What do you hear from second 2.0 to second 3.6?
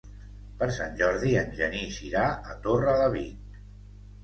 irà a Torrelavit.